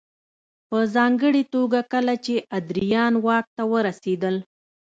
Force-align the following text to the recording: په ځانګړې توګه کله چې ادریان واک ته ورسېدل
په 0.69 0.77
ځانګړې 0.95 1.43
توګه 1.53 1.79
کله 1.93 2.13
چې 2.25 2.35
ادریان 2.57 3.13
واک 3.25 3.45
ته 3.57 3.63
ورسېدل 3.71 4.35